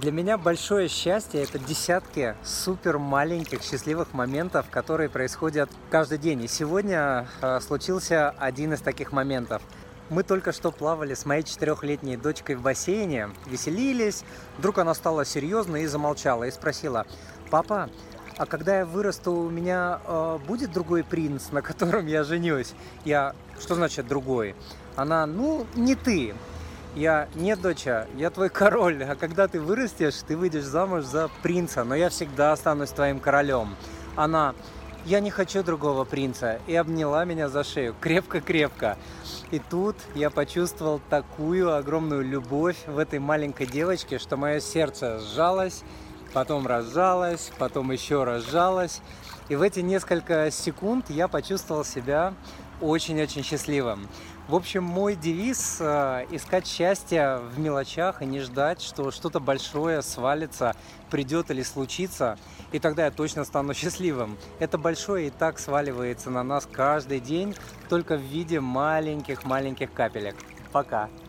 Для 0.00 0.12
меня 0.12 0.38
большое 0.38 0.86
счастье– 0.86 1.42
это 1.42 1.58
десятки 1.58 2.36
супер 2.44 2.98
маленьких 2.98 3.62
счастливых 3.62 4.12
моментов, 4.12 4.66
которые 4.70 5.08
происходят 5.08 5.68
каждый 5.90 6.18
день. 6.18 6.44
И 6.44 6.46
сегодня 6.46 7.26
э, 7.42 7.58
случился 7.58 8.30
один 8.30 8.74
из 8.74 8.80
таких 8.80 9.10
моментов. 9.10 9.60
Мы 10.08 10.22
только 10.22 10.52
что 10.52 10.70
плавали 10.70 11.14
с 11.14 11.26
моей 11.26 11.42
четырехлетней 11.42 12.16
дочкой 12.16 12.54
в 12.54 12.62
бассейне, 12.62 13.30
веселились. 13.46 14.22
Вдруг 14.58 14.78
она 14.78 14.94
стала 14.94 15.24
серьезной 15.24 15.82
и 15.82 15.86
замолчала, 15.86 16.44
и 16.44 16.52
спросила, 16.52 17.04
«Папа, 17.50 17.90
а 18.36 18.46
когда 18.46 18.78
я 18.78 18.86
вырасту, 18.86 19.32
у 19.32 19.50
меня 19.50 20.00
э, 20.06 20.38
будет 20.46 20.70
другой 20.70 21.02
принц, 21.02 21.50
на 21.50 21.60
котором 21.60 22.06
я 22.06 22.22
женюсь?» 22.22 22.72
Я, 23.04 23.34
что 23.58 23.74
значит 23.74 24.06
другой? 24.06 24.54
Она, 24.94 25.26
ну, 25.26 25.66
не 25.74 25.96
ты. 25.96 26.36
Я, 26.94 27.28
нет, 27.34 27.60
доча, 27.60 28.06
я 28.16 28.30
твой 28.30 28.48
король, 28.48 29.04
а 29.04 29.14
когда 29.14 29.46
ты 29.46 29.60
вырастешь, 29.60 30.16
ты 30.26 30.36
выйдешь 30.36 30.64
замуж 30.64 31.04
за 31.04 31.28
принца, 31.42 31.84
но 31.84 31.94
я 31.94 32.08
всегда 32.08 32.52
останусь 32.52 32.90
твоим 32.90 33.20
королем. 33.20 33.76
Она, 34.16 34.54
я 35.04 35.20
не 35.20 35.30
хочу 35.30 35.62
другого 35.62 36.04
принца, 36.04 36.58
и 36.66 36.74
обняла 36.74 37.24
меня 37.24 37.48
за 37.48 37.62
шею 37.62 37.94
крепко-крепко. 38.00 38.98
И 39.50 39.60
тут 39.60 39.96
я 40.14 40.30
почувствовал 40.30 41.00
такую 41.08 41.74
огромную 41.74 42.24
любовь 42.24 42.76
в 42.86 42.98
этой 42.98 43.18
маленькой 43.18 43.66
девочке, 43.66 44.18
что 44.18 44.36
мое 44.36 44.58
сердце 44.58 45.20
сжалось, 45.20 45.84
потом 46.32 46.66
разжалось, 46.66 47.50
потом 47.58 47.90
еще 47.92 48.24
разжалось. 48.24 49.00
И 49.48 49.56
в 49.56 49.62
эти 49.62 49.80
несколько 49.80 50.50
секунд 50.50 51.08
я 51.08 51.28
почувствовал 51.28 51.84
себя 51.84 52.34
очень-очень 52.80 53.42
счастливым. 53.42 54.08
В 54.48 54.54
общем, 54.54 54.82
мой 54.82 55.14
девиз 55.14 55.76
э,– 55.78 56.24
искать 56.30 56.66
счастье 56.66 57.38
в 57.54 57.58
мелочах 57.58 58.22
и 58.22 58.26
не 58.26 58.40
ждать, 58.40 58.80
что 58.80 59.10
что-то 59.10 59.40
большое 59.40 60.00
свалится, 60.00 60.74
придет 61.10 61.50
или 61.50 61.62
случится, 61.62 62.38
и 62.72 62.78
тогда 62.78 63.04
я 63.04 63.10
точно 63.10 63.44
стану 63.44 63.74
счастливым. 63.74 64.38
Это 64.58 64.78
большое 64.78 65.26
и 65.26 65.30
так 65.30 65.58
сваливается 65.58 66.30
на 66.30 66.42
нас 66.42 66.66
каждый 66.70 67.20
день, 67.20 67.54
только 67.90 68.16
в 68.16 68.22
виде 68.22 68.58
маленьких-маленьких 68.58 69.92
капелек. 69.92 70.36
Пока! 70.72 71.10